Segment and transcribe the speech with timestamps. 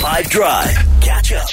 [0.00, 0.74] Five Drive.
[1.02, 1.46] Catch up.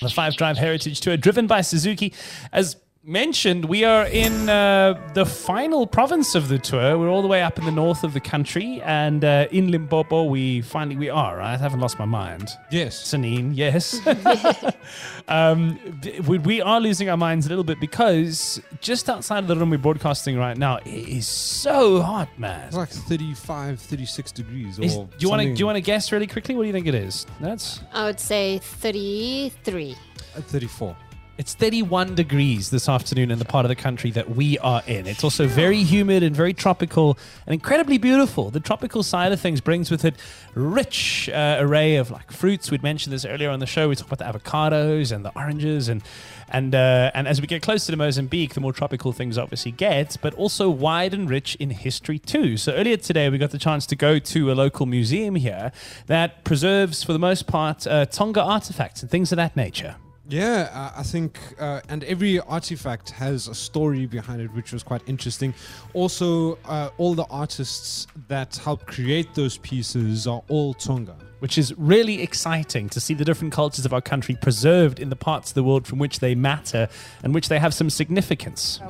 [0.00, 2.14] The Five Drive Heritage Tour, driven by Suzuki.
[2.52, 6.98] As mentioned, we are in uh, the final province of the tour.
[6.98, 10.24] We're all the way up in the north of the country, and uh, in Limpopo,
[10.24, 11.38] we finally we are.
[11.38, 11.54] Right?
[11.54, 12.50] I haven't lost my mind.
[12.70, 13.12] Yes.
[13.12, 14.00] Tzaneen, yes.
[15.28, 15.78] um,
[16.26, 19.70] we, we are losing our minds a little bit because just outside of the room
[19.70, 22.66] we're broadcasting right now, it is so hot, man.
[22.66, 24.78] It's like 35, 36 degrees.
[24.78, 26.56] Is- or do you want to do you want to guess really quickly?
[26.56, 27.26] What do you think it is?
[27.40, 29.96] That's I would say 33.
[30.36, 30.96] at 34.
[31.38, 35.06] It's 31 degrees this afternoon in the part of the country that we are in.
[35.06, 38.50] It's also very humid and very tropical and incredibly beautiful.
[38.50, 40.14] The tropical side of things brings with it
[40.54, 42.70] rich uh, array of like fruits.
[42.70, 43.90] We'd mentioned this earlier on the show.
[43.90, 46.02] We talked about the avocados and the oranges and
[46.48, 50.16] and uh, and as we get closer to Mozambique, the more tropical things obviously get,
[50.22, 52.56] but also wide and rich in history too.
[52.56, 55.70] So earlier today, we got the chance to go to a local museum here
[56.06, 59.96] that preserves, for the most part, uh, Tonga artifacts and things of that nature.
[60.28, 64.82] Yeah, uh, I think, uh, and every artifact has a story behind it, which was
[64.82, 65.54] quite interesting.
[65.94, 71.16] Also, uh, all the artists that helped create those pieces are all Tonga.
[71.40, 75.16] which is really exciting to see the different cultures of our country preserved in the
[75.16, 76.88] parts of the world from which they matter
[77.22, 78.80] and which they have some significance.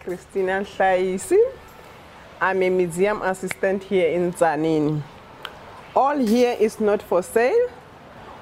[0.00, 1.38] Christina Shaisi.
[2.40, 5.02] I'm a museum assistant here in Tzaneen.
[5.94, 7.68] All here is not for sale.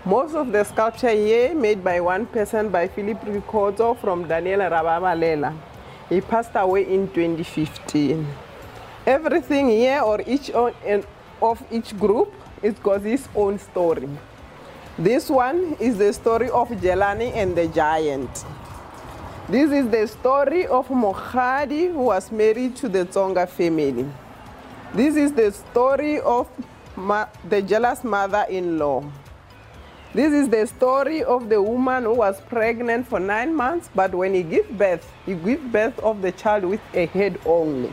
[0.04, 5.55] Most of the sculpture here made by one person by Philip Ricordo from Daniel Rababalela.
[6.08, 8.27] He passed away in 2015.
[9.06, 11.05] Everything here or each o- and
[11.42, 12.32] of each group
[12.62, 14.08] it got its own story.
[14.98, 18.44] This one is the story of Jelani and the giant.
[19.48, 24.06] This is the story of Mokhadi who was married to the Tsonga family.
[24.94, 26.48] This is the story of
[27.48, 29.05] the jealous mother-in-law.
[30.14, 34.33] This is the story of the woman who was pregnant for nine months, but when
[34.33, 37.92] he gave birth, he gave birth of the child with a head only.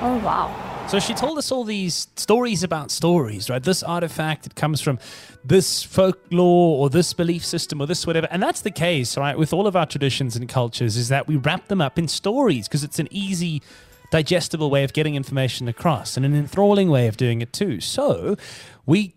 [0.00, 0.86] Oh, wow.
[0.88, 3.62] So she told us all these stories about stories, right?
[3.62, 4.98] This artifact, it comes from
[5.44, 8.26] this folklore or this belief system or this whatever.
[8.30, 9.38] And that's the case, right?
[9.38, 12.66] With all of our traditions and cultures, is that we wrap them up in stories
[12.66, 13.62] because it's an easy,
[14.10, 17.80] digestible way of getting information across and an enthralling way of doing it too.
[17.80, 18.36] So
[18.84, 19.14] we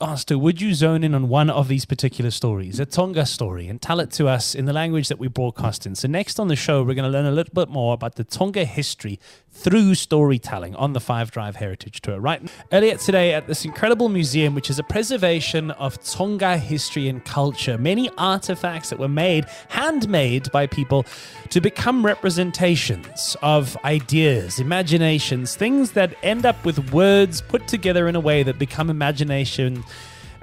[0.00, 3.68] asked her, would you zone in on one of these particular stories, a Tonga story,
[3.68, 5.94] and tell it to us in the language that we broadcast in?
[5.94, 8.24] So, next on the show, we're going to learn a little bit more about the
[8.24, 9.18] Tonga history
[9.56, 12.20] through storytelling on the Five Drive Heritage Tour.
[12.20, 17.24] Right earlier today at this incredible museum, which is a preservation of Tonga history and
[17.24, 21.04] culture, many artifacts that were made, handmade by people
[21.50, 28.14] to become representations of ideas, imaginations, things that end up with words put together in
[28.14, 29.82] a way that become imagination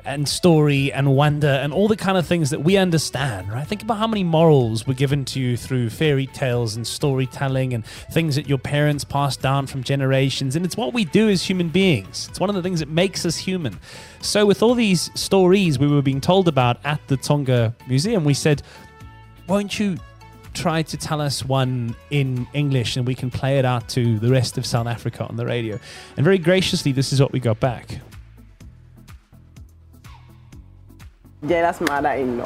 [0.06, 3.68] and story and wonder and all the kind of things that we understand, right?
[3.68, 7.86] Think about how many morals were given to you through fairy tales and storytelling and
[7.86, 10.56] things that your parents passed down from generations.
[10.56, 12.28] And it's what we do as human beings.
[12.30, 13.80] It's one of the things that makes us human.
[14.22, 18.34] So, with all these stories we were being told about at the Tonga Museum, we
[18.34, 18.62] said,
[19.48, 19.98] won't you
[20.54, 24.30] try to tell us one in English and we can play it out to the
[24.30, 25.80] rest of South Africa on the radio?
[26.16, 28.00] And very graciously, this is what we got back.
[31.46, 32.46] Jealous mother-in-law.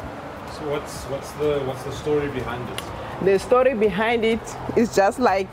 [0.58, 2.82] So, what's, what's, the, what's the story behind it?
[3.24, 4.40] The story behind it
[4.76, 5.50] is just like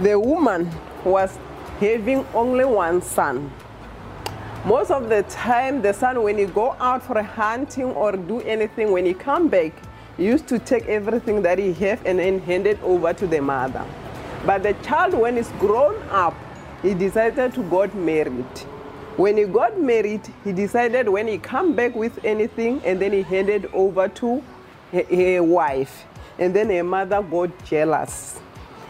[0.00, 0.68] the woman
[1.04, 1.38] was
[1.78, 3.52] having only one son.
[4.64, 8.90] Most of the time, the son, when he go out for hunting or do anything,
[8.90, 9.72] when he come back,
[10.16, 13.40] he used to take everything that he have and then hand it over to the
[13.40, 13.84] mother.
[14.44, 16.34] But the child, when he's grown up,
[16.82, 18.46] he decided to get married.
[19.16, 23.22] When he got married, he decided when he come back with anything, and then he
[23.22, 24.42] handed over to
[24.90, 26.04] her, her wife.
[26.38, 28.40] And then her mother got jealous.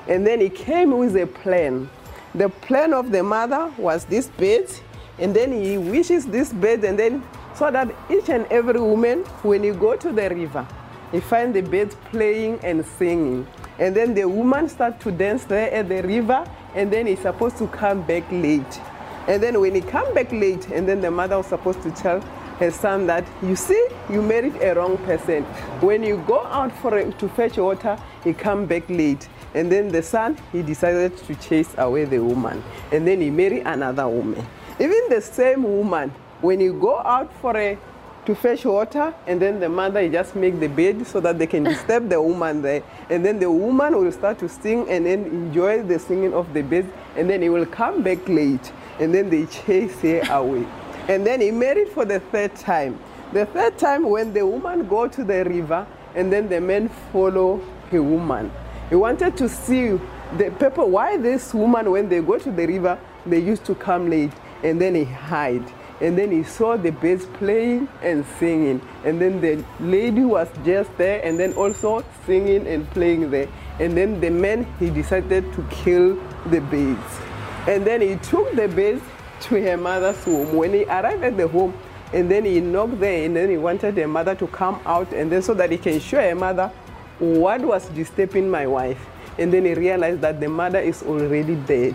[0.09, 1.91] And then he came with a plan.
[2.35, 4.71] The plan of the mother was this bed,
[5.19, 7.23] and then he wishes this bed, and then
[7.55, 10.67] so that each and every woman, when you go to the river,
[11.13, 13.47] you find the birds playing and singing.
[13.79, 16.45] And then the woman start to dance there at the river,
[16.75, 18.81] and then he's supposed to come back late.
[19.27, 22.21] And then when he come back late, and then the mother was supposed to tell
[22.59, 25.43] her son that, you see, you married a wrong person.
[25.81, 29.29] When you go out for a, to fetch water, he come back late.
[29.55, 32.63] And then the son, he decided to chase away the woman.
[32.93, 34.47] And then he marry another woman.
[34.79, 36.11] Even the same woman,
[36.41, 37.79] when you go out for a
[38.27, 41.47] to fetch water, and then the mother he just make the bed so that they
[41.47, 42.83] can disturb the woman there.
[43.11, 46.63] And then the woman will start to sing and then enjoy the singing of the
[46.63, 50.67] bed, and then he will come back late, and then they chase her away.
[51.09, 52.99] And then he married for the third time.
[53.33, 57.61] The third time, when the woman go to the river, and then the men follow
[57.91, 58.51] the woman.
[58.89, 59.99] He wanted to see
[60.37, 64.09] the people, why this woman, when they go to the river, they used to come
[64.09, 64.33] late,
[64.63, 65.65] and then he hide.
[66.01, 68.81] And then he saw the birds playing and singing.
[69.05, 73.49] And then the lady was just there and then also singing and playing there.
[73.79, 76.17] And then the man, he decided to kill
[76.47, 77.34] the birds.
[77.67, 79.03] And then he took the birds
[79.43, 80.55] to her mother's home.
[80.55, 81.75] When he arrived at the home,
[82.13, 85.33] and then he knocked there, and then he wanted her mother to come out, and
[85.33, 86.71] then so that he can show her mother
[87.19, 89.05] what was disturbing my wife.
[89.39, 91.95] And then he realized that the mother is already dead,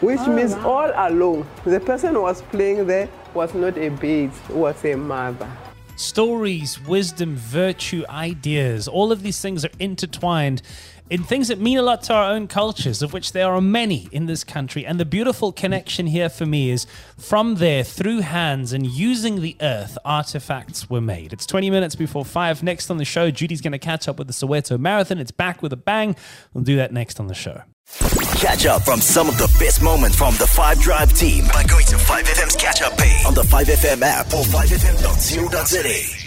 [0.00, 4.32] which oh, means all along, the person who was playing there was not a babe,
[4.50, 5.50] was a mother.
[5.96, 10.60] Stories, wisdom, virtue, ideas, all of these things are intertwined
[11.10, 14.08] in things that mean a lot to our own cultures, of which there are many
[14.10, 14.86] in this country.
[14.86, 16.86] And the beautiful connection here for me is
[17.18, 21.32] from there, through hands and using the earth, artifacts were made.
[21.32, 22.62] It's 20 minutes before five.
[22.62, 25.18] Next on the show, Judy's going to catch up with the Soweto Marathon.
[25.18, 26.16] It's back with a bang.
[26.52, 27.62] We'll do that next on the show.
[28.36, 31.84] Catch up from some of the best moments from the 5 Drive team by going
[31.86, 36.23] to 5FM's catch up page on the 5FM app or 5FM.co.za.